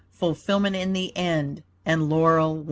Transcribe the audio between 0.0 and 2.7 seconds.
Fulfilment in the end and laurel won.